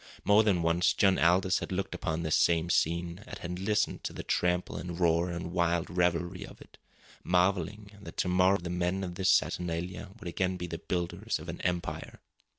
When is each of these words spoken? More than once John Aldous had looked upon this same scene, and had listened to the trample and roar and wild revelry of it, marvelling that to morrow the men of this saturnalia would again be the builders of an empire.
More 0.23 0.41
than 0.41 0.63
once 0.63 0.93
John 0.93 1.19
Aldous 1.19 1.59
had 1.59 1.71
looked 1.71 1.93
upon 1.93 2.23
this 2.23 2.33
same 2.35 2.71
scene, 2.71 3.23
and 3.27 3.37
had 3.37 3.59
listened 3.59 4.03
to 4.03 4.13
the 4.13 4.23
trample 4.23 4.75
and 4.77 4.99
roar 4.99 5.29
and 5.29 5.51
wild 5.51 5.91
revelry 5.91 6.43
of 6.43 6.59
it, 6.59 6.79
marvelling 7.23 7.91
that 8.01 8.17
to 8.17 8.27
morrow 8.27 8.57
the 8.57 8.71
men 8.71 9.03
of 9.03 9.13
this 9.13 9.29
saturnalia 9.29 10.09
would 10.19 10.27
again 10.27 10.57
be 10.57 10.65
the 10.65 10.79
builders 10.79 11.37
of 11.37 11.49
an 11.49 11.61
empire. 11.61 12.19